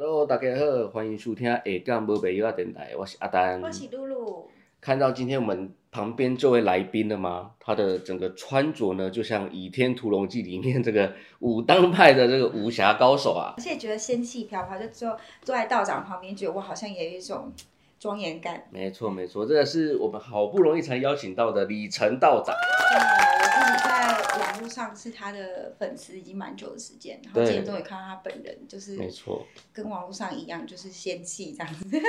[0.00, 3.60] Hello，大家好，欢迎收听下港无朋友啊电台，我是阿丹。
[3.60, 4.48] 我是露露。
[4.80, 7.50] 看到今天我们旁边这位来宾了吗？
[7.58, 13.54] 他的整个穿着呢，就像《倚天屠龙记》里面这个武当派的这个武侠高手啊。
[13.56, 17.52] 而且觉得仙气飘飘，就坐坐在道长旁边，觉得我好像也有一种
[17.98, 18.64] 庄严感。
[18.70, 22.54] 没错没错，这个是我们好不容易才邀请到的李晨道长。
[22.90, 32.00] 对，我自己在网络上是他的粉丝已经蛮久的时间，然后今天终于看到他本人，就是没错，跟网络上一样，就是仙气这样子，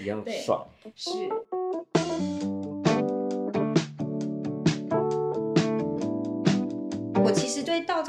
[0.00, 0.56] 一样 对帅。
[0.94, 1.10] 是。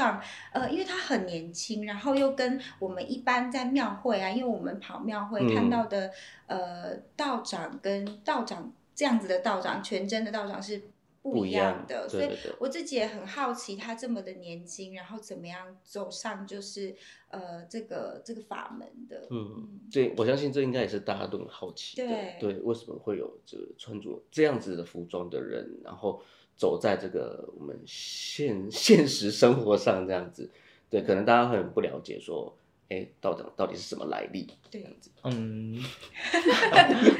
[0.01, 6.11] 长，呃，因为他很年轻，然后又跟我们一般在庙会啊，因为我们跑庙会嗯看到的，
[6.47, 10.81] 呃，道长跟道长这样子的道长，全真的道长是
[11.21, 12.29] 不一样的，所以
[12.59, 16.95] 我自己也很好奇，他这么的年轻，然后怎么样走上就是
[17.29, 22.07] 呃这个这个法门的，嗯，这我相信这应该也是大家都很好奇的。
[22.39, 26.23] 对为什么会有这个穿着这样子的服装的人，然后
[26.61, 30.47] 走在这个我们现 现实生活上这样子？
[30.91, 32.55] 对，可能大家很不了解，说，
[32.87, 34.47] 哎，道长到底是什么来历？
[34.69, 34.85] 对，
[35.23, 35.81] 嗯，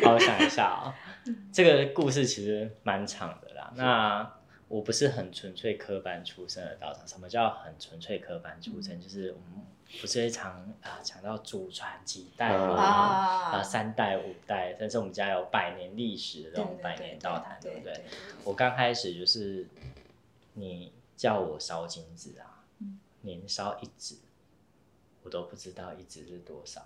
[0.03, 0.93] 好，我想一下啊、
[1.51, 3.73] 这个故事其实蛮长的啦。
[3.75, 4.31] 那
[4.67, 7.07] 我不是很纯粹科班出身的道长。
[7.07, 9.01] 什么叫很纯粹科班出身？
[9.01, 9.65] 就是我们
[9.99, 18.03] 不是会常啊讲到祖传几代嘛，啊啊三代五代，甚至我们家有百年历史的这种百年道坛，对不对对？
[18.43, 19.67] 我刚开始就是
[20.53, 24.15] 你叫我烧金子啊，嗯连烧一指，
[25.23, 26.81] 我都不知道一指是多少。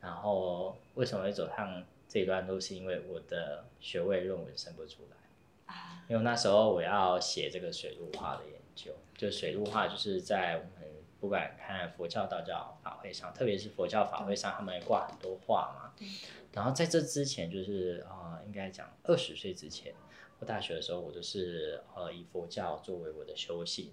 [0.00, 5.74] 然后为什么会走上这一段路，是因为我的学位论文生不出来。
[5.74, 10.89] 啊因为那时候我要写这个水陆画的研究，就水陆画就是在我们
[11.20, 16.06] 不管看佛教、道教法会上，特别是佛教法会上，他们会挂很多画嘛。
[16.52, 19.94] 然后在这之前，就是呃，应该讲二十岁之前，
[20.38, 23.90] 我大学的时候，我都是呃以佛教作为我的修行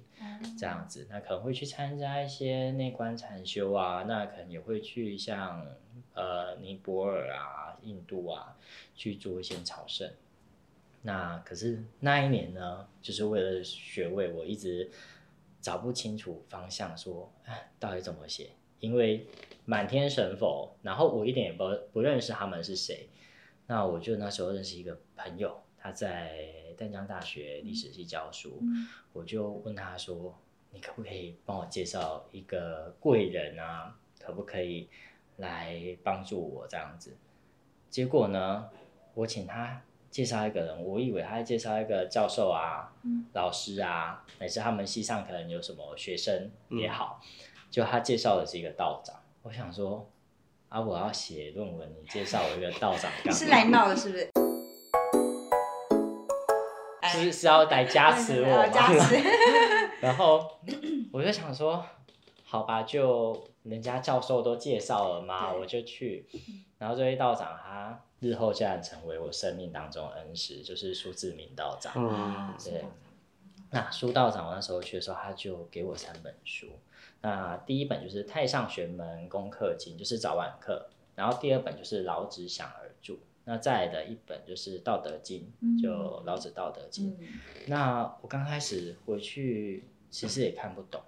[0.57, 1.05] 这样子。
[1.09, 5.67] 那可能会去参加一些内观禅修啊，那可能也会去像
[6.13, 8.57] 呃尼泊尔啊、印度啊
[8.95, 10.09] 去做一些朝圣。
[11.03, 14.89] 那可是那一年呢，就是为了学位，我一直
[15.61, 18.51] 找不清楚方向说，哎，到底怎么写？
[18.79, 19.27] 因为
[19.65, 21.63] 满天神佛，然后我一点也不
[21.93, 23.09] 不认识他们是谁。
[23.65, 26.45] 那我就那时候认识一个朋友，他在
[26.77, 30.37] 淡江大学历史系教书，嗯我就问他说
[30.71, 33.99] ：“你可不可以帮我介绍一个贵人啊？
[34.19, 34.87] 可不可以
[35.37, 37.17] 来帮助我这样子？”
[37.89, 38.69] 结果呢，
[39.15, 39.81] 我请他
[40.17, 47.21] 介绍一个人，我以为他在介绍一个教授啊、嗯老师啊，乃至他们系上可能有什么学生也好，
[47.69, 49.15] 就他介绍的是一个道长。
[49.43, 50.09] 我想说，
[50.69, 53.31] 啊，我要写论文，你介绍我一个道长干嘛？
[53.31, 54.27] 是来闹的，是不是？
[57.13, 58.57] 是是要来加持我吗？
[58.65, 59.17] 哎加持。
[60.01, 60.43] 然后
[61.13, 61.85] 我就想说，
[62.43, 66.25] 好吧，就人家教授都介绍了嘛，我就去。
[66.79, 71.93] 然后这位道长他日后竟然成为我生命当中恩师，就是苏志明道长。
[71.95, 72.83] 嗯，对，
[73.71, 76.67] 那苏道长我那时候去的时候，他就给我三本书。
[77.21, 80.87] 那第一本就是《太上玄门功课经》，就是早晚课。
[81.15, 83.13] 然后第二本就是《老子想而著》。
[83.43, 85.51] 那再来的一本就是《道德经》，
[85.81, 87.11] 就老子《道德经》。
[87.19, 87.27] 嗯
[87.67, 91.01] 那我刚开始回去其实也看不懂，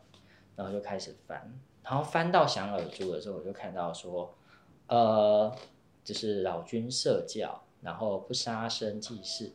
[0.56, 1.54] 然后就开始翻，
[1.84, 4.36] 然后翻到想而著的时候，我就看到说，
[4.88, 5.56] 呃，
[6.10, 9.52] 就是老君社教，然后不杀生祭祀，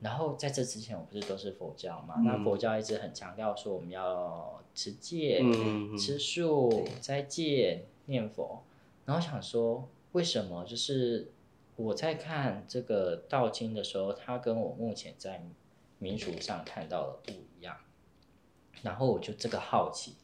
[0.00, 5.42] 然后在这之前我不是都是佛教嘛，那佛教一直很强调说我们要持戒、
[5.98, 8.62] 吃素、斋戒、念佛，
[9.04, 10.64] 然后想说为什么？
[10.64, 11.30] 就是
[11.76, 15.44] 我在看这个道经的时候，它跟我目前在
[15.98, 17.76] 民俗上看到的不一样，
[18.80, 20.14] 然后我就这个好奇，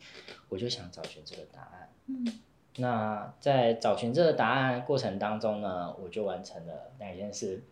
[0.49, 1.93] 我就想找寻这个答案。
[2.07, 2.41] 嗯
[2.77, 7.63] 那在找寻这个答案过程当中呢，我就完成了两件事，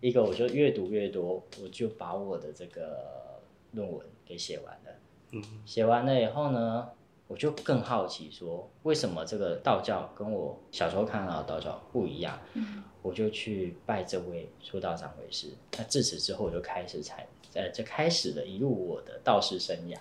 [0.00, 3.40] 一个我就越读越多，我就把我的这个
[3.72, 4.90] 论文给写完了。
[5.30, 6.88] 嗯写完了以后呢，
[7.26, 12.38] 我就更好奇说，为什么这个道教跟我小时候看到的道教不一样？
[12.54, 15.48] 嗯我就去拜这位出道长为师。
[15.78, 19.96] 那自此之后，我就开始才呃，就开始了一路我的道士生涯。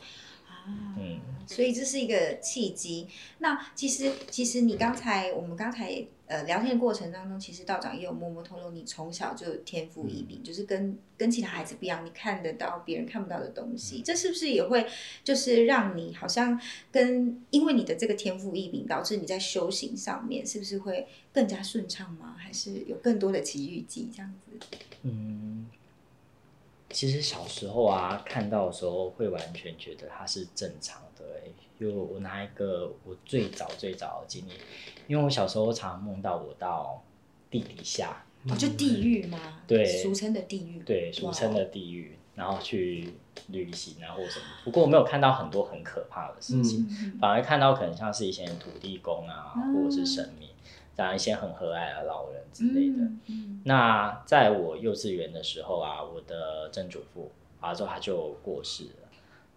[0.97, 3.07] 嗯，所以这是一个契机。
[3.39, 14.01] 那其实，其实你刚才我们刚才呃聊天的过程当中，其实道长也有默默透露，你从小就天赋异禀，就是跟跟其他孩子不一样，你看得到别人看不到的东西。
[14.03, 14.85] 这是不是也会
[15.23, 16.59] 就是让你好像
[16.91, 22.35] 跟因为你的这个天赋异禀，导致你在修行上面是不是会更加顺畅吗？
[22.37, 24.67] 还是有更多的奇遇记这样子？
[25.03, 25.67] 嗯，
[26.97, 31.51] 其实小时候啊，看到的时候会完全觉得它是正常的、欸。
[31.77, 34.53] 因为我拿一个我最早最早的经历，
[35.05, 37.03] 因为我小时候常梦到我到
[37.51, 39.61] 地底下，哦，就地狱吗？
[39.67, 40.79] 对俗称的地狱。
[40.79, 43.13] 对，俗称的地狱，然后去
[43.49, 44.45] 旅行啊或什么。
[44.63, 50.49] 不过我没有看到很多很可怕的事情，嗯反而看到可能像是一些土地公啊，嗯或者是神明，
[50.97, 53.03] 这样一些很和蔼的老人之类的。
[53.03, 59.09] 嗯嗯那在我幼稚园的时候啊，我的曾祖父啊之后他就过世了。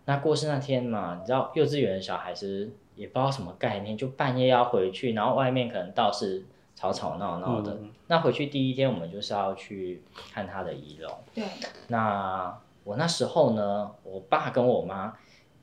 [0.05, 6.45] 那过世那天嘛，你知道幼稚园的小孩子也不知道什么概念，就半夜要回去，然后外面可能倒是
[6.75, 7.73] 吵吵闹闹的。
[7.75, 10.03] 嗯那回去第一天，我们就是要去
[10.33, 11.17] 看他的遗容。
[11.33, 11.45] 对，
[11.87, 15.17] 那我那时候呢，我爸跟我妈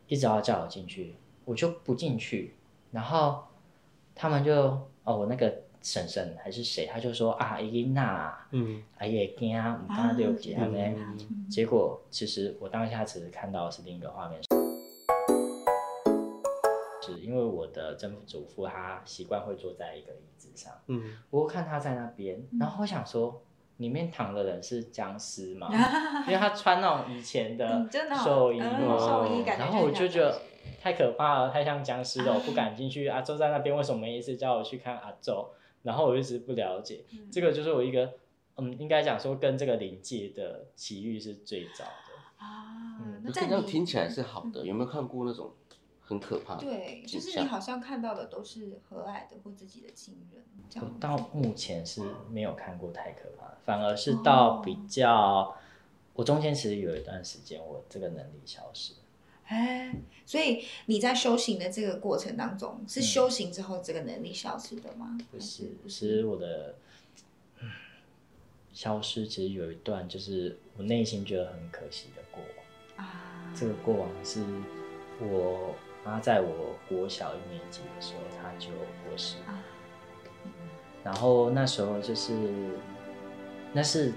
[0.08, 1.14] 一直要叫我进去，
[1.44, 2.56] 我就不进去。
[2.92, 3.44] 然后
[4.16, 4.56] 他们就
[5.04, 5.54] 哦，我那个
[5.88, 8.84] 婶婶还是谁，他就说啊，伊娜，嗯。
[8.98, 10.78] 啊也惊，唔敢留起安尼。
[10.98, 11.48] 嗯。
[11.50, 14.42] 结果其实我当下只是看到是另一个画面，
[17.02, 21.02] 是因为我的曾祖父他习惯会坐在一个椅子上，嗯。
[21.30, 23.42] 我看他在那边，然后我想说，
[23.78, 25.70] 里面躺的人是僵尸嘛？
[26.28, 27.88] 因为他穿那种以前的
[28.26, 30.38] 寿衣嗯嘛，寿衣然后我就觉得
[30.82, 33.08] 太可怕了，太像僵尸了，我不 敢进去。
[33.08, 35.48] 阿周在那边，为什么一直叫我去看阿周？
[35.84, 38.14] 然后我一直不了解，嗯这个就是我一个，
[38.58, 42.46] 嗯，应该讲说跟这个灵界的奇遇是最早的。
[42.46, 44.66] 啊嗯，那这样听起来是好的。
[44.66, 45.52] 有没有看过那种
[46.02, 46.62] 很可怕的？
[46.62, 55.56] 对，就是你好像看到的都是和蔼的或自己的亲人，这样我到目前是没有看过太可怕的，反而是到比较，
[56.14, 58.94] 我中间其实有一段时间我这个能力消失。
[59.48, 59.96] 哎，
[60.26, 65.18] 所以你在修行的这个过程当中，是嗯修行之后这个能力消失的吗？
[65.18, 66.76] 还不是，不其实我的
[67.62, 67.70] 嗯
[68.74, 73.06] 消失，其实有一段就是我内心觉得很可惜的过往。
[73.06, 74.44] 啊，这个过往是
[75.20, 75.74] 我
[76.04, 78.70] 妈在我国小一年级的时候，她就
[79.08, 79.38] 过世。
[79.48, 79.64] 啊，
[81.04, 82.34] 然后那时候就是，
[83.72, 84.12] 那是，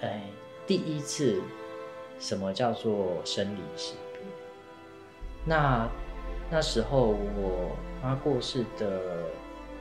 [0.00, 0.22] 哎，
[0.64, 1.42] 第一次，
[2.20, 4.09] 什么叫做生离死别？
[5.44, 5.88] 那
[6.50, 9.24] 那时候我妈过世的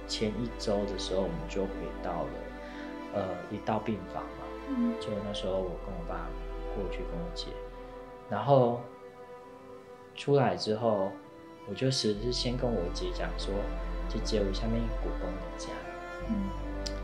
[0.08, 1.70] 前一周的时候，我们就回
[2.04, 2.30] 到了，
[3.14, 4.46] 呃，一到病房嘛。
[4.70, 4.94] 嗯。
[5.00, 6.28] 就那时候我跟我爸
[6.76, 7.48] 过去跟我姐，
[8.30, 8.82] 然后
[10.16, 11.12] 出来之后，
[11.68, 13.54] 我就只是先跟我姐讲说，
[14.08, 15.70] 姐姐，我下面古公的家，
[16.28, 16.50] 嗯，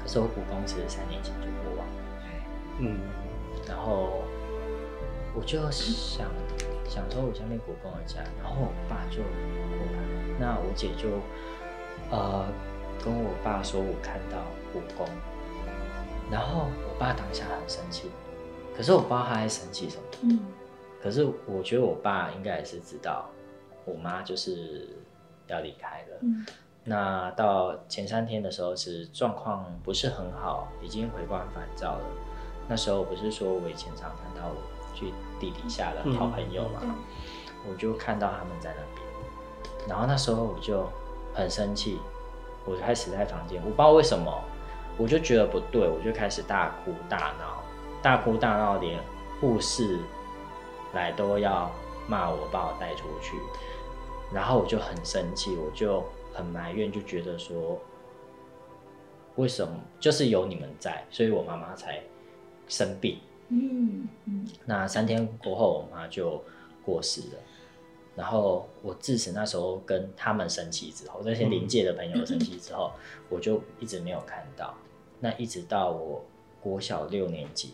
[0.02, 1.94] 可是我古公其实三年前就过往了，
[2.80, 3.00] 嗯。
[3.68, 4.22] 然后
[5.34, 6.28] 我就想
[6.88, 10.00] 想说我下面古公一下，然后我爸就过来，
[10.40, 11.10] 那我姐就
[12.10, 12.46] 呃
[13.04, 14.38] 跟我爸说我看到
[14.72, 15.08] 古公，
[16.32, 18.10] 然后我爸当下很生气，
[18.76, 20.04] 可是我不知道他在生气什么。
[20.24, 20.40] 嗯
[21.02, 23.30] 可是我觉得我爸应该也是知道，
[23.86, 24.90] 我妈就是
[25.46, 26.18] 要离开了。
[26.22, 26.46] 嗯
[26.88, 32.06] 那到前三天的时候，其实状况不是很好，已经回光返照了。
[32.68, 34.56] 那时候不是说我以前常看到我
[34.96, 36.90] 去地底下的好朋友嘛，对。
[37.68, 40.88] 我就看到他们在那边，然后那时候我就
[41.34, 42.00] 很生气，
[42.64, 44.32] 我就开始在房间，我不知道为什么，
[44.98, 47.64] 我就觉得不对，我就开始大哭大闹，
[48.04, 49.00] 大哭大闹，连
[49.42, 49.98] 护士
[50.94, 51.72] 来都要
[52.08, 53.36] 骂我，把我带出去，
[54.32, 56.04] 然后我就很生气，我就
[56.36, 57.80] 很埋怨，就觉得说，
[59.38, 62.00] 为什么就是有你们在，所以我妈妈才
[62.68, 63.20] 生病。
[63.50, 66.44] 嗯嗯那三天过后，我妈就
[66.84, 67.40] 过世了。
[68.16, 72.92] 然后我自此那时候跟他们生气之后，那些临界的朋友生气 之后，
[73.30, 74.74] 我就一直没有看到。
[75.20, 76.24] 那一直到我
[76.62, 77.74] 国小六年级，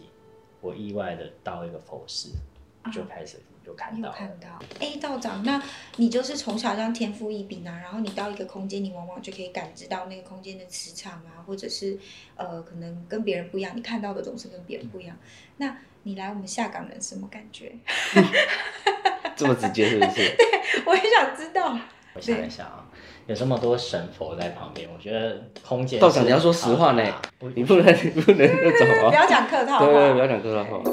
[0.59, 2.31] 我意外的到一个佛寺，
[2.91, 3.37] 就开始
[3.71, 4.11] 有。
[4.11, 4.59] 看到？
[4.79, 5.61] 哎，道长，那
[5.97, 11.97] 你就是从小这样天赋异禀啊，然后你到一个空间，你往往就可以感知到那个空间的磁场啊，或者是
[12.35, 15.15] 呃，可能跟别人不一样，你看到的总是跟别人不一样。
[15.57, 17.71] 那你来我们下岗人什么感觉？
[19.35, 20.15] 这么直接是不是？
[20.35, 21.77] 对我也想知道。
[22.13, 22.85] 我想一想啊，
[23.25, 27.03] 有这么多神佛在旁边，我觉得空间道长你要说实话呢
[27.55, 29.11] 你不能你不能 那种不哦。
[29.13, 29.85] 要讲客套话。
[29.85, 30.83] 对对，不要讲客套话。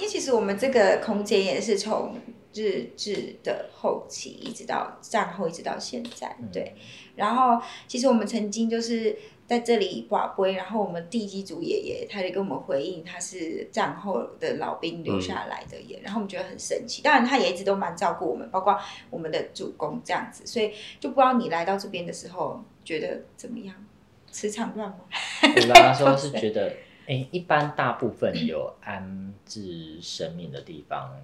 [0.00, 2.16] 因为其实我们这个空间也是从
[2.54, 6.74] 日治的后期，一直到战后，一直到现在，嗯对。
[7.16, 9.14] 然后其实我们曾经就是
[9.46, 17.02] 在这里挂杯，然后我们地基主爷爷他就跟我们回应，他是战后的老兵留下来的耶，然后我们觉得很神奇。
[17.02, 18.74] 当然他也一直都蛮照顾我们，包括
[19.10, 23.74] 我们的主公这样子，所以就不知道你来到这边的时候觉得怎么样？
[24.32, 25.00] 磁场乱吗？
[25.42, 26.72] 我刚刚说是觉得，
[27.10, 31.20] 哎、一般大部分有安置神明的地方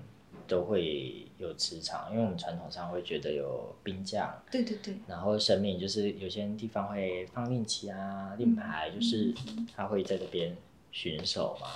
[0.49, 9.33] 都会有磁场，因为我们传统上会觉得有兵将，对对对，然后神明就是有些地方会放令旗啊、令牌，就是
[9.77, 10.57] 他会在这边
[10.91, 11.69] 巡守嘛。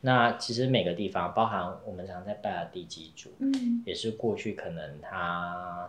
[0.00, 5.88] 那其实每个地方，包含我们常在拜的地基主，嗯，也是过去可能他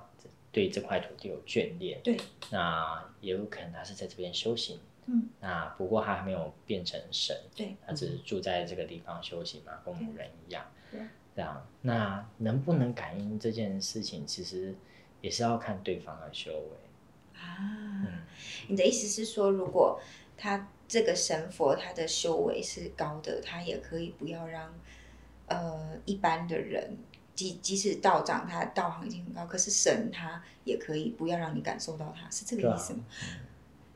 [0.52, 2.16] 对这块土地有眷恋，对，
[2.52, 10.66] 那也有可能他是在这边修行，嗯，那不过他还没有变成神，对，他只是住在这个地方休息嘛，跟我们人一样。
[10.92, 11.00] 对，
[11.36, 11.66] 这样。
[11.82, 14.74] 那能不能感应这件事情，其实
[15.22, 17.40] 也是要看对方的修为。
[17.40, 18.26] 啊，
[18.68, 20.00] 你的意思是说，如果
[20.38, 24.74] 他这个神佛他的修为是高的，他也可以不要让
[25.48, 26.98] 呃一般的人，
[27.36, 33.04] 即即使道长他道行已经很高，可是神他也可以不要让你感受到他，是这个意思吗？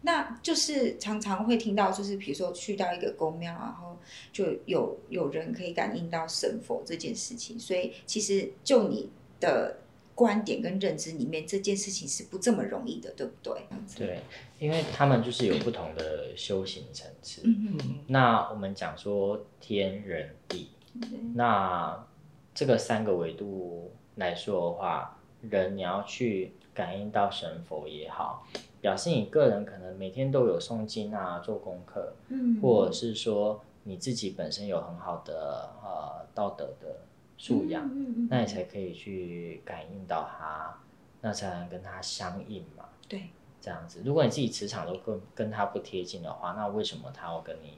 [0.01, 3.97] 那就是常常会听到，就是比如说去到一个宫庙，然后
[4.31, 9.79] 就有有人可以感应到神佛这件事情，所以其实就你的
[10.15, 13.61] 观点跟认知里面，这件事情是不这么容易的，对不对？
[13.97, 14.19] 对，
[14.57, 17.41] 因为他们就是有不同的修行层次。
[18.07, 22.05] 那我们讲说天人地，嗯，那
[22.53, 28.45] 这个三个维度来说的话，人你要去感应到神佛也好，
[28.81, 37.01] 表示你个人可能每天都有诵经啊、做功课，嗯，或者是说你自己本身有很好的呃道德的
[37.37, 40.77] 素养，嗯嗯嗯那你才可以去感应到他，
[41.21, 42.85] 那才能跟他相应嘛。
[43.07, 47.73] 对，这样子，如果你自己磁场都跟跟他不贴近的话，那为什么他要跟你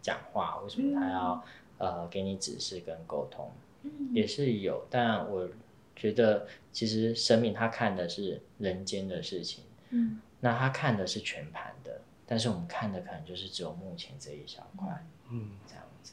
[0.00, 0.60] 讲话？
[0.62, 1.44] 为什么他要、
[1.78, 3.50] 呃给你指示跟沟通？
[3.82, 5.48] 嗯也是有，但我
[5.94, 16.12] 觉得其实神明他看的是人间的事情，嗯那他看的是全盘的，但是我们看的可能就是只有目前这一小块，嗯这样子。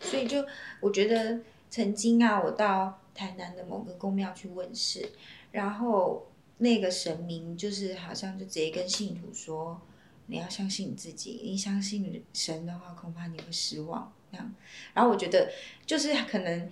[0.00, 0.46] 所以就
[0.80, 5.12] 我觉得曾经啊，我到台南的某个宫庙去问事，
[5.52, 6.26] 然后
[6.58, 9.80] 那个神明就是好像就直接跟信徒说，
[10.26, 14.12] 你要相信你自己，你相信神的话，恐怕你会失望。
[14.30, 14.54] 这样，
[14.92, 15.50] 然后我觉得
[15.86, 16.70] 就是可能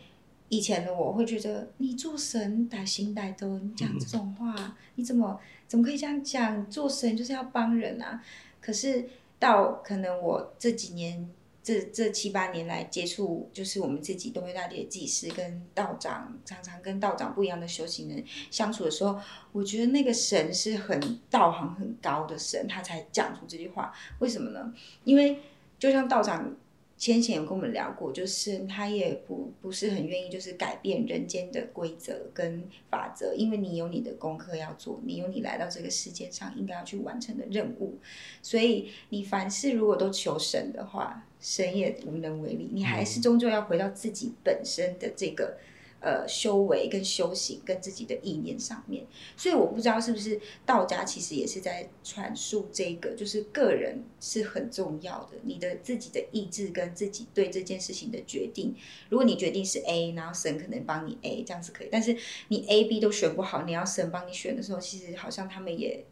[0.56, 6.70] 以前的我会觉得，你做神打心歹德，你讲这种话，你怎么怎么可以这样讲？
[6.70, 8.22] 做神就是要帮人啊。
[8.60, 9.04] 可是
[9.40, 11.28] 到可能我这几年
[11.60, 19.18] 这这七八年来接触，就是我们自己东岳大帝的祭司跟道长，常常跟道长不一样的修行人相处的时候，
[19.50, 23.92] 我觉得那个神是很道行很高的神，他才讲出这句话。
[24.20, 24.72] 为什么呢？
[25.02, 25.40] 因为
[25.80, 26.54] 就像道长
[26.96, 37.98] 先前有跟我们聊过，就是他也不不是很愿意，就是改变人间的规则跟法则，因为你有你的功课要做，你有你来到这个世界上应该要去完成的任务，
[38.40, 45.58] 所以你凡事如果都求神的话，神也无能为力，你还是终究要回到自己本身的这个。
[46.04, 49.06] 呃，修为跟修行跟自己的意念上面，
[49.38, 58.74] 所以我不知道是不是道家其实也是在阐述这个，就是个人是很重要的，你的自己的意志跟自己对这件事情的决定。
[59.08, 61.88] 如果你决定是 A，然后神可能帮你 A，这样是可以。
[61.90, 62.14] 但是
[62.48, 66.04] 你 A、B 都选不好，你要神帮你选的时候，其实好像他们也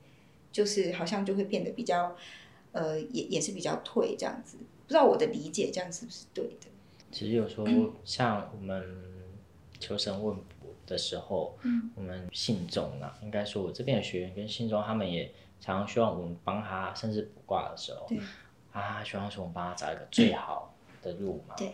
[0.51, 2.17] 就是好像就会变得比较
[2.73, 4.57] 呃，也也是比较退这样子。
[4.57, 6.67] 不知道我的理解这样是不是对的？
[7.11, 7.67] 其实有时候
[8.07, 8.83] 像我们
[9.83, 18.09] 求神问卜的时候，嗯我们信众啊，应该说我这边的学员跟信众，他们也常常希望我们帮他，甚至卜卦的时候，
[18.73, 21.55] 啊，希望说我们帮他找一个最好的路嘛。
[21.57, 21.73] 对。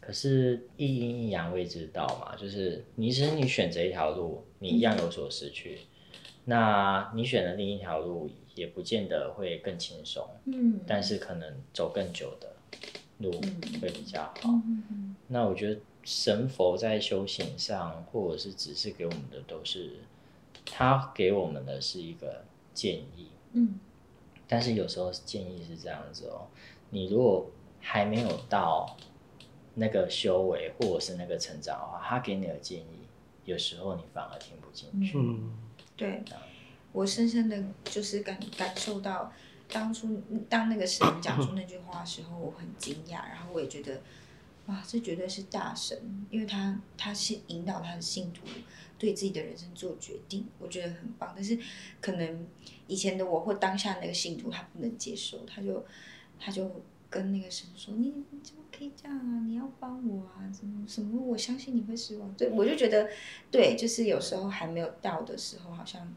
[0.00, 5.78] 可是一阴一阳未知道嘛，就是你其实你选择一条路，你一样有所失去。
[6.44, 12.52] 那你选的另一条路，也不见得会更轻松，嗯但是可能走更久的
[13.16, 13.30] 路
[13.80, 14.50] 会比较好。
[15.26, 20.00] 那我觉得神佛在修行上，或者是只是给我们的，都是
[20.64, 23.30] 他给我们的是一个建议。
[23.52, 23.80] 嗯
[24.46, 26.46] 但是有时候建议是这样子哦，
[26.90, 28.94] 你如果还没有到
[29.74, 33.08] 那个修为或者是那个成长的话，他给你的建议，
[33.46, 35.16] 有时候你反而听不进去。
[35.16, 35.50] 嗯
[35.96, 36.22] 对，
[36.92, 39.32] 我深深的就是感感受到，
[39.72, 40.20] 当初
[40.50, 44.02] 当那个神讲出那句话的时候，我很惊讶，然后我也觉得
[44.66, 45.98] 哇，这绝对是大神，
[46.30, 48.46] 因为他他是引导他的信徒
[48.98, 51.32] 对自己的人生做决定，我觉得很棒。
[51.34, 51.58] 但是
[52.00, 52.46] 可能
[52.86, 55.84] 以前的我或当下那个信徒他不能接受，他就
[56.38, 59.44] 他就跟那个神说：“你你怎么可以这样啊？
[59.46, 60.50] 你要帮我啊？
[60.52, 61.22] 什么什么？
[61.22, 63.08] 我相信你会失望。”对，我就觉得
[63.50, 66.10] 对，就是有时候还没有到的时候，好像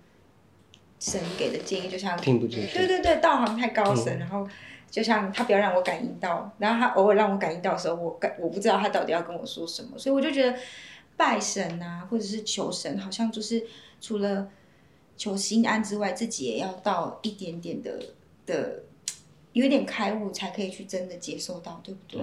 [0.99, 4.47] 神给的建议就像听不进去对对对，道行太高深，然后
[4.89, 10.57] 就像他不要让我感应到，然后他偶尔让我感应到的时候，我感我不知道他到底要跟我说什么，所以我就觉得
[11.15, 13.63] 拜神啊，或者是求神，好像就是
[13.99, 14.49] 除了
[15.15, 17.99] 求心安之外，自己也要到一点点的
[18.45, 18.83] 的
[19.53, 22.21] 有一点开悟，才可以去真的接受到，对不对？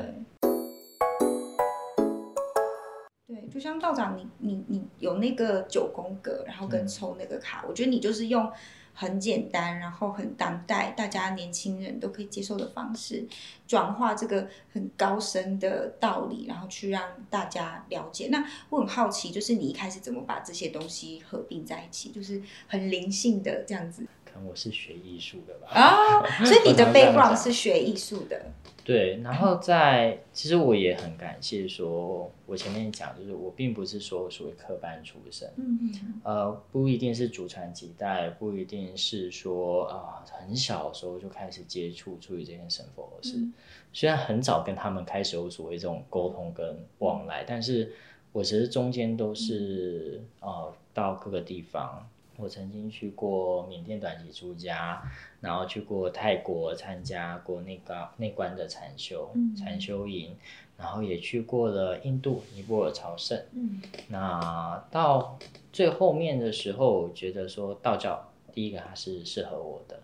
[3.26, 8.50] 对，就像道长，你你你有那个九宫格，然后跟抽那个卡，我觉得你就是用
[8.94, 13.26] 很简单，然后很当代，大家年轻人都可以接受的方式，
[13.66, 18.28] 转化这个很高深的道理，然后去让大家了解。
[18.30, 25.68] 那我很好奇，就是你一开始怎么把这些东西合并在一起，就是很灵性的这样子能我是学艺术的吧。
[25.68, 26.22] 啊？
[26.44, 28.44] 所以你的 background 是学艺术的，
[28.84, 35.90] 对，然后在其实我也很感谢说，我前面讲就是我并不是说属于科班出身，嗯
[36.22, 43.36] 呃，不一定是祖传几代，不一定是说啊、很小的时候就开始接触处理这件神佛的事。
[43.36, 43.52] 嗯
[43.96, 47.92] 虽然很早跟他们开始有所谓这种沟通跟往来，但是
[48.32, 52.04] 我其实中间都是呃到各个地方。
[52.36, 55.02] 我曾经去过缅甸短期出家，
[55.40, 60.36] 然后去过泰国参加过那个内观的禅修、嗯禅修营，
[60.76, 63.40] 然后也去过了印度、尼泊尔朝圣。
[63.52, 65.38] 嗯那到
[65.72, 70.00] 最后面的时候，我觉得说道教第一个它是适合我的，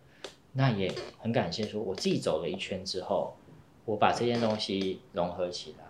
[0.52, 3.34] 那也很感谢说我自己走了一圈之后，
[3.84, 5.84] 我把这件东西融合起来，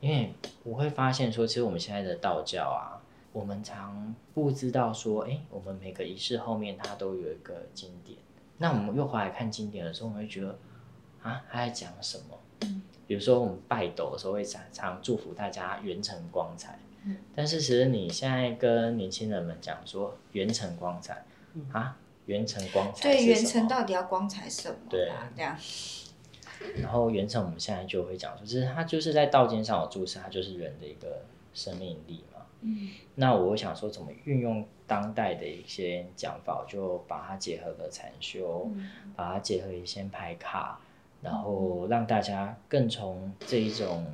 [0.00, 2.99] 因为我会发现说，其实我们现在的道教啊，
[3.32, 8.18] 我们常不知道说，哎，我们每个仪式后面它都有一个经典，
[8.58, 10.58] 那我们又回来看经典的时候，我们会觉得
[11.22, 12.38] 啊，他在讲什么？
[12.62, 12.82] 嗯。
[13.06, 17.16] 比如说我们拜斗的时候会常常祝福大家元辰光彩，嗯。
[17.34, 21.24] 但是其实你现在跟年轻人们讲说元辰光彩
[21.72, 21.96] 啊，
[22.26, 25.28] 元辰光彩对，元辰到底要光彩什么对啊？
[25.34, 25.56] 这样，
[26.76, 32.29] 然后元辰我们现在就会讲说，就是它就是在道经上有注释，它就是人的一个生命力嘛。
[32.62, 40.80] 嗯那我想说，怎么运用当代的一些讲法，我就把它结合了禅修，嗯把它结合一些牌卡，
[41.22, 44.06] 然后让大家更从这一种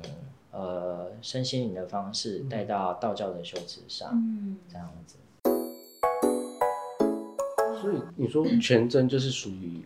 [0.51, 5.17] 呃身心灵的方式带到道教的修持上，嗯这样子。
[7.81, 9.85] 所以你说全真就是属于，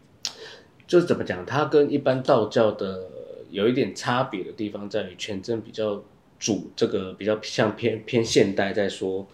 [0.88, 1.46] 就是怎么讲？
[1.46, 3.10] 它跟一般道教的
[3.50, 6.02] 有一点差别的地方在于，全真比较
[6.42, 9.28] 主这个比较像偏偏现代在说，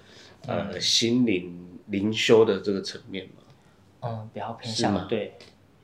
[0.46, 3.44] 呃，嗯心灵灵修的这个层面嘛。
[4.02, 5.36] 嗯，比较偏向对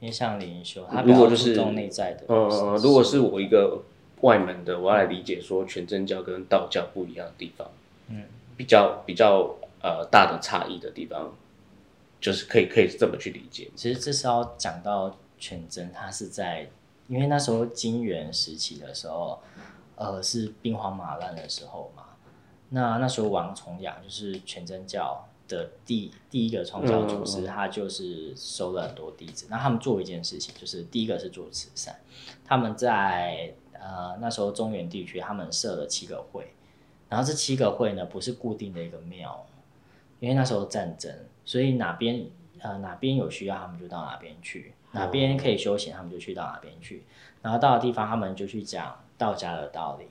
[0.01, 2.25] 偏向灵修，它如果就是内在的。
[2.27, 3.81] 呃，如果是我一个
[4.19, 7.71] 外门的，我要来理解说全真教跟道教不一样的地方，
[8.09, 8.23] 嗯，
[8.57, 11.33] 比较比较呃大的差异的地方，
[12.19, 13.71] 就是可以可以这么去理解。
[13.75, 16.69] 其实这是要讲到全真，它是在
[17.07, 19.41] 因为那时候金元时期的时候，
[19.95, 22.03] 呃，是兵荒马乱的时候嘛。
[22.69, 29.45] 那那时候王重阳就是全真教的第第一个创教祖师，他就是收了很多弟子。
[29.49, 31.95] 那他们做一件事情，就是第一个是做慈善，
[32.43, 36.53] 他们在呃那时候中原地区，他们设了七个会，
[37.09, 39.45] 然后这七个会呢不是固定的一个庙，
[40.19, 41.13] 因为那时候战争，
[41.45, 42.25] 所以哪边
[42.59, 47.03] 呃哪边有需要，他们就到哪边去；哪边可以休闲，他们就去到哪边去。
[47.43, 50.05] 然后到了地方，他们就去讲道家的道理，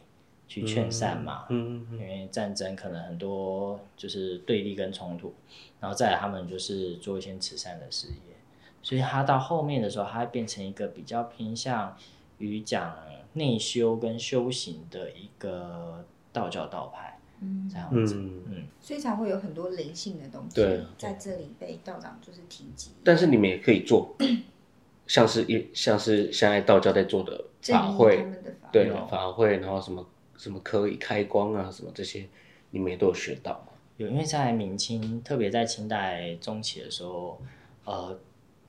[0.47, 1.47] 去劝善嘛。
[1.51, 5.33] 嗯因为战争可能很多就是对立跟冲突，
[5.81, 8.37] 然后再来他们就是做一些慈善的事业，
[8.83, 11.97] 所以他到后面的时候，他会变成一个比较偏向
[12.38, 12.97] 于讲
[13.35, 17.69] 内修跟修行的一个道教道派嗯。
[17.71, 18.15] 这样子。
[18.17, 20.61] 嗯，嗯，所以才会有很多灵性的东西
[20.99, 24.15] 在这里被道长就是提及，但是你们也可以做，
[25.07, 30.05] 像是一像是现在道教在做的法会，们的法对有法会，然后什么
[30.37, 32.27] 什么可以开光啊，什么这些，
[32.71, 33.73] 你们也都有学到吗？
[33.99, 37.41] 有，因为在明清，特别在清代中期的时候，
[37.85, 38.19] 呃，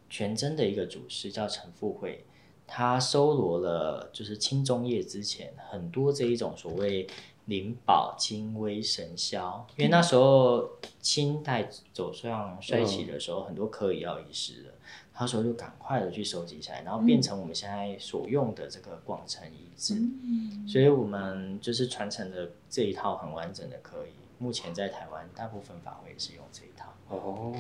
[0.09, 2.25] 全真的一个祖师叫陈复会，
[2.67, 7.07] 他收罗了就是清中叶之前很多这一种所谓
[7.45, 10.69] 灵宝、精微、神霄，因为那时候
[11.01, 14.73] 清代走向衰起的时候，很多科仪要遗失了。
[15.13, 19.93] 他说就赶快的去收集起来，然后变成我们现在所用的这个广成遗址。
[19.95, 26.93] 嗯所以我们就是传承的这一套很完整的科仪，目前在台湾大部分法会是用这一套。
[27.09, 27.53] 哦，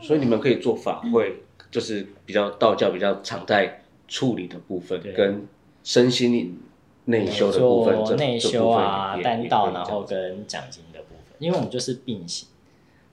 [0.00, 5.46] 所以你们可以做法会，就是比较道教比较常在处理的部分，跟
[5.84, 6.58] 身心灵
[7.04, 12.48] 内修的部分，内修啊、单道，然后跟讲经的部分，因为我们就是并行。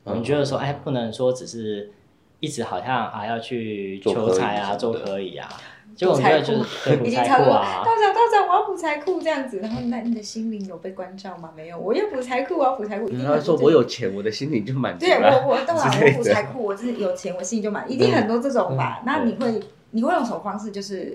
[0.06, 1.92] 我们嗯觉得说，哎，不能说只是
[2.40, 5.50] 一直好像啊要去求财啊、做可以啊，
[5.96, 9.60] 就我们觉得就是对补财已经差不多，库啊道，长道长，我要补财库这样子。
[9.60, 11.52] 然后那你的心灵有被关照吗？
[11.56, 13.10] 没有，我要补财库，我要补财库。
[13.10, 15.44] 一定他说我有钱，我的心灵就满足对了。
[15.46, 19.02] 我我当然之类的我补财库，我是有钱，我心里就满，一定很多这种吧。
[19.06, 19.60] 那你会
[19.92, 20.72] 你会用什么方式？
[20.72, 21.14] 就是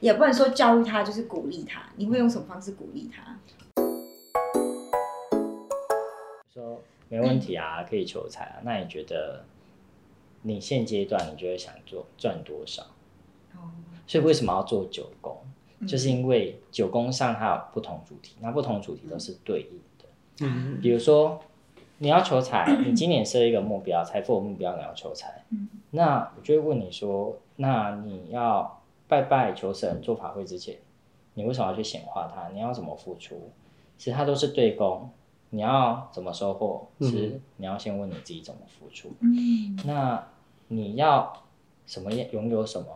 [0.00, 1.80] 也不能说教育他，就是鼓励他。
[1.96, 3.38] 你会用什么方式鼓励他？
[6.52, 8.56] 说没问题啊，可以求财啊。
[8.62, 9.42] 那你觉得
[10.42, 12.82] 你现阶段你就会想做赚多少？
[13.54, 13.70] 哦，
[14.06, 15.36] 所以为什么要做九宫？
[15.80, 20.06] 嗯就是因为九宫上它有不同主题，那不同主题都是对应的。
[20.40, 21.40] 嗯比如说，
[21.98, 25.44] 你要求财，你今年设一个目标，财富的目标，你要求财。
[25.50, 30.76] 嗯那我就会问你说，那你要拜拜求神做法会之前，
[31.34, 32.48] 你为什么要去显化它？
[32.48, 33.50] 你要怎么付出？
[33.96, 35.08] 其实它都是对宫，
[35.50, 36.86] 你要怎么收获？
[37.00, 39.10] 其实你要先问你自己怎么付出。
[39.20, 40.26] 嗯那
[40.68, 41.44] 你要
[41.86, 42.86] 什么样拥有什么？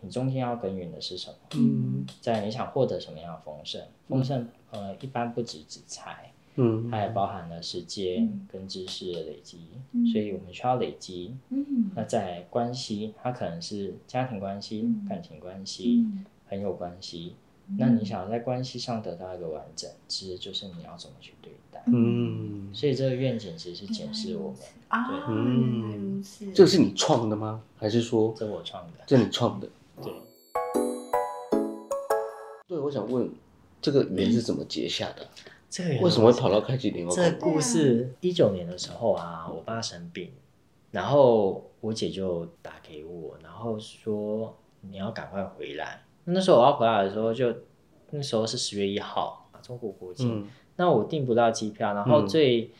[0.00, 1.36] 你中间要耕耘的是什么？
[1.54, 3.82] 嗯在你想获得什么样的丰盛？
[4.08, 9.58] 丰盛呃，一般不只指财，嗯它也包含了时间跟知识的累积，
[9.92, 11.36] 嗯所以我们需要累积。
[11.50, 17.34] 嗯那在关系，它可能是家庭关系、感情关系、嗯朋友关系。
[17.76, 21.67] 那你想要在关系上得到一个完整，其实就是你要怎么去对待。
[21.86, 26.52] 嗯，所以这个愿景其实是检视我们，啊，嗯原来如此。
[26.52, 27.62] 这个是你创的吗？
[27.76, 28.92] 还是说这我创的。
[29.06, 29.68] 这你创的？
[30.02, 30.12] 对，
[32.68, 33.30] 对，我想问，
[33.80, 35.26] 这个缘是怎么结下的？
[35.70, 40.32] 这个为什么会跑到开启灵这个故事一九年的时候啊，我爸生病，
[40.90, 46.02] 然后我姐就打给我，然后说你要赶快回来。
[46.24, 47.54] 那时候我要回来的时候就，
[48.10, 52.70] 那时候是十月一号，中国国庆，嗯那我订不到机票，然后嗯最、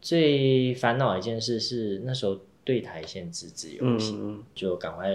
[0.00, 5.10] 最烦恼的一件事是那时候对台限制自由嗯行，嗯就赶快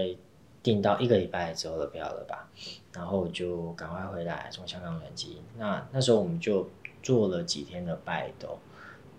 [0.61, 2.49] 订到一个礼拜之后的票了吧，
[2.93, 5.37] 然后就赶快回来从香港转机。
[5.57, 6.67] 那那时候我们就
[7.03, 8.57] 做了几天的拜斗，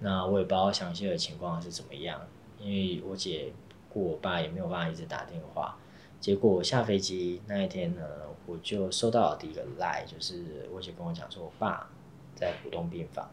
[0.01, 2.21] 那我也不知道详细的情况是怎么样，
[2.59, 3.53] 因为我姐
[3.89, 5.79] 顾我爸也没有办法一直打电话。
[6.19, 8.03] 结果我下飞机那一天呢，
[8.47, 11.89] 我就收到了第一个 line，就是我姐跟我讲说，我爸
[12.37, 13.29] 在普通病房，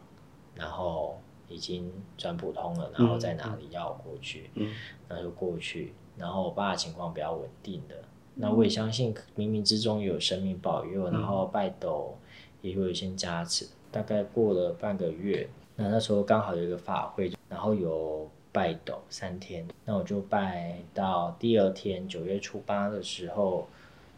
[0.56, 4.74] 然后已经转普通了，然后在哪里要我过去，嗯
[5.08, 5.92] 那就过去。
[6.16, 7.94] 然后我爸的情况比较稳定的，
[8.34, 12.16] 那我也相信冥冥之中有生命保佑，然后拜斗
[12.62, 13.68] 也会有一些加持。
[13.90, 23.68] 大概过了半个月，那那时候刚好有一个法会，然后有拜斗三天，那我就拜到第二天九月初八的时候，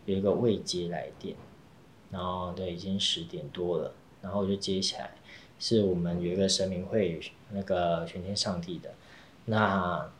[0.04, 1.36] 有一个未接来电，
[2.10, 3.92] 然后对已经十点多了，
[4.26, 5.12] 然后我就接起来，
[5.60, 7.20] 是我们有一个神明会
[7.52, 8.90] 那个玄天上帝的，
[9.44, 10.10] 那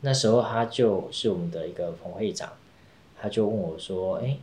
[0.00, 2.54] 那时候他就是我们的一个彭会长，
[3.20, 4.38] 他就问我说：“哎，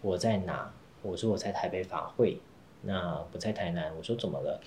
[0.00, 2.40] 我在哪？”我说：“我在台北法会。”
[2.86, 4.58] 那不在台南，我说怎么了？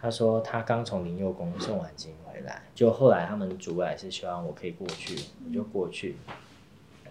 [0.00, 5.16] 他说他刚从灵佑宫送完经回来，就后来他们主委是希望我可以过去，
[5.46, 6.16] 我就过去。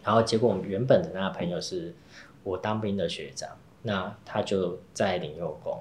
[0.04, 1.96] 然后结果我们原本的那个朋友是
[2.44, 5.80] 我当兵的学长，那他就在灵佑宫。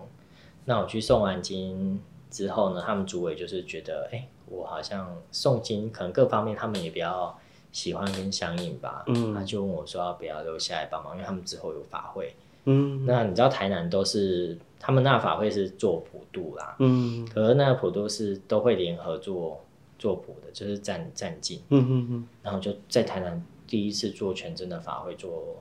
[0.67, 1.99] 那我去送完经
[2.31, 7.37] 之后呢，他们主委就是觉得，哎，我好像送经，可能各方面他们也比较
[7.73, 9.05] 喜欢跟相应吧。
[9.07, 12.35] 嗯他就问我说要不要留下来帮忙，因为他们之后有法会。
[12.67, 19.63] 嗯那你知道台南都是他们那法会是做普渡啦，嗯可是那个普渡是都会联合做
[19.99, 25.57] 做普的，就是站站进，嗯嗯嗯然后就在台南第一次做全真的法会，做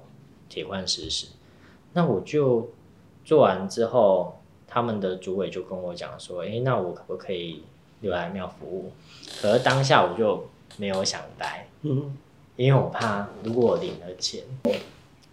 [0.47, 1.27] 铁罐石石。
[1.93, 2.69] 那我就
[3.23, 7.63] 做完之后，他们的主委就跟我讲说：“诶，那我可不可以
[8.01, 8.91] 留来庙服务？”
[9.41, 10.45] 可是当下我就
[10.77, 12.17] 没有想待，嗯
[12.56, 14.43] 因为我怕如果我领了钱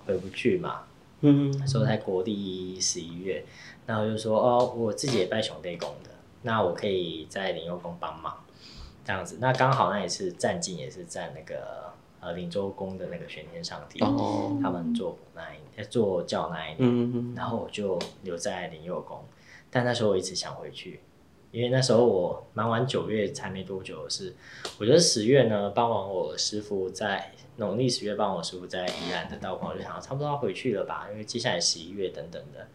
[0.07, 0.83] 回不去嘛，
[1.21, 3.45] 嗯那时候在国历十一月，
[3.87, 6.11] 那我就说哦，我自己也拜熊内公的，
[6.43, 8.35] 那我可以在灵佑宫帮忙，
[9.05, 9.37] 这样子。
[9.41, 11.90] 那刚好那一次站进也是站那个
[12.21, 14.59] 呃灵州宫的那个玄天上帝，哦。
[14.63, 19.25] 他们做那一呃做教那一年，然后我就留在灵佑宫，
[19.71, 21.01] 但那时候我一直想回去，
[21.51, 24.35] 因为那时候我忙完九月才没多久的事，
[24.79, 32.69] 我觉得十月呢帮完我师傅在农历十月帮我师傅在宜兰的道观，我就想差不多要回去了吧，因为接下来十一月等等的，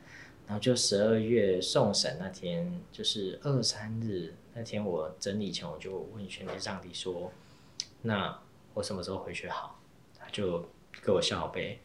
[0.46, 7.32] 然后就十二月送审那天，就是二三日那天，我整理前我就问玄天上帝说，
[8.04, 8.40] 那
[8.76, 9.80] 我什么时候回去好？
[10.20, 10.64] 他就
[11.04, 11.80] 给我笑背，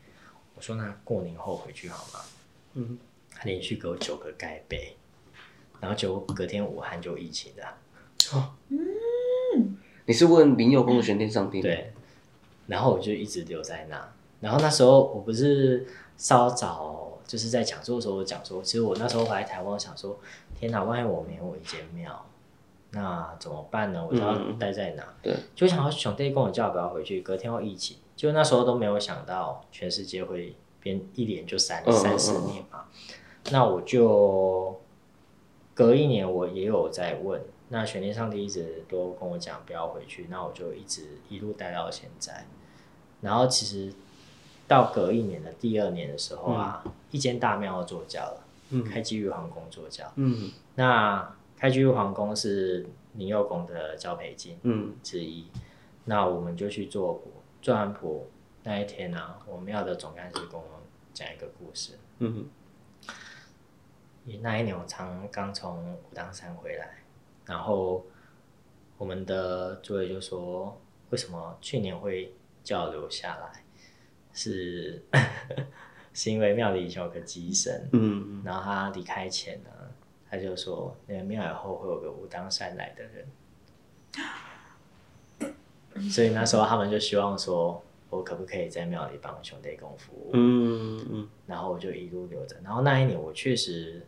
[0.54, 2.24] 我说那过年后回去好吗？
[2.74, 2.98] 嗯，
[3.32, 4.96] 他连续给我九个盖杯，
[5.80, 7.78] 然后结果隔天武汉就疫情了。
[10.04, 11.62] 你是问林佑公的玄天上帝吗？
[11.62, 11.92] 对，
[12.66, 14.12] 然后我就一直留在那。
[14.40, 20.18] 然后那时候我不是稍早就是在讲座的时候我讲说，其实我那时候回来台湾，我想说，
[20.58, 22.26] 天哪，万一我没有一间庙，
[22.92, 24.04] 那怎么办呢？
[24.04, 25.04] 我就要嗯待在哪？
[25.22, 32.84] 对，就想要兄弟跟我叫我不要回去，隔天要疫情，就那时候都没有想到全世界会变一连就三三四嗯年嘛。
[33.52, 34.80] 那我就
[35.72, 42.44] 隔一年我也有在问，那玄天上帝一直都跟我讲不要回去，那我就一直一路待到现在。
[43.20, 43.92] 然后其实
[44.66, 50.10] 到隔一年的第二年的时候啊，一间大庙要做教了，嗯开基玉皇宫做教。
[50.16, 55.46] 嗯那开居皇宫是灵佑宫的教培经嗯之一，
[56.06, 57.30] 那我们就去做谱。
[57.60, 58.30] 做完谱
[58.62, 60.78] 那一天呢、我们要的总干事跟我们
[61.12, 61.98] 讲一个故事。
[62.20, 62.48] 嗯
[64.40, 67.02] 那一年我刚刚从武当山回来，
[67.44, 68.06] 然后
[68.96, 73.64] 我们的主委就说，为什么去年会叫我留下来？
[74.32, 75.04] 是
[76.14, 79.70] 是因为庙里以前有个机神，嗯然后他离开前呢，
[80.30, 83.26] 他就说那个庙以后会有个武当山来的人，
[86.10, 90.30] 所以那时候他们就希望说，我可不可以在庙里帮兄弟公服务？
[90.34, 92.56] 嗯嗯然后我就一路留着。
[92.62, 94.06] 然后那一年我确实，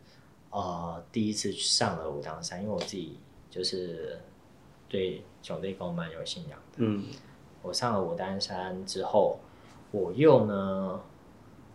[0.50, 3.18] 呃，第一次上了武当山，因为我自己
[3.50, 4.20] 就是
[4.88, 6.76] 对兄弟公蛮有信仰的。
[6.78, 7.06] 嗯
[7.62, 9.38] 我上了武当山之后，
[9.90, 11.00] 我又呢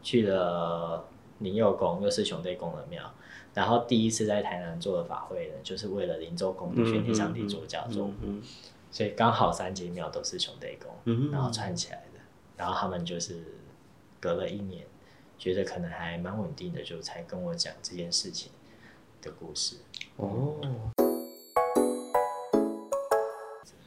[0.02, 1.06] 去了
[1.40, 3.14] 灵佑宫，又是兄弟宫的庙。
[3.58, 8.39] 然后第一次在台南做的法会呢，就是为了林州宫的玄天上帝做教做，嗯
[8.91, 10.93] 所以刚好三间庙都是兄弟宫。
[11.06, 12.20] 嗯然后串起来的，
[12.56, 13.41] 然后他们就是
[14.20, 14.86] 隔了一年，
[15.39, 18.52] 觉得可能还蛮稳定的，就才跟我讲这件事情
[19.24, 19.78] 的故事。
[20.17, 20.58] 哦，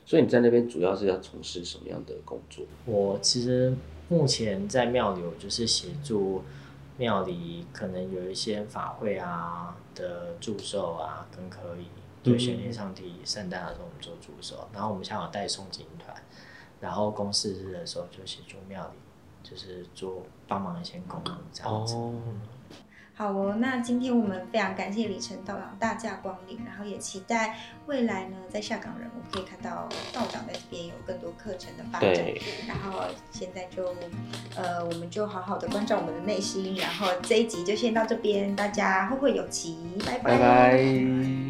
[0.04, 2.64] 所以你在那边主要是要从事什么样的工作？
[2.86, 3.72] 我其实
[4.08, 6.42] 目前在庙里，我就是协助
[7.00, 11.86] 庙里可能有一些法会啊的祝寿啊，更可以
[12.22, 16.14] 对玄天上帝圣诞的时候我们做祝寿，然后我们现在有带诵经团，
[16.78, 18.98] 然后公事日的时候就协助庙里
[19.42, 21.96] 就是做帮忙一些功能这样子。
[23.20, 27.54] 好哦，那今天我们非常感谢李晨道长大驾光临，然后也期待
[27.84, 32.14] 未来呢，在下港人我们可以看到道长在这边有更多课程的发展。
[32.14, 33.94] 对，然后现在就，
[34.56, 41.49] 呃，我们就好好的关照我们的内心，然后这一集就先到这边，大家后会有期，拜拜拜。